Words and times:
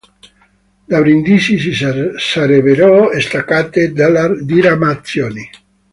Da 0.87 0.99
Brindisi 0.99 1.59
si 1.59 1.73
sarebbero 2.17 3.11
staccate 3.19 3.93
delle 3.93 4.35
diramazioni. 4.41 5.47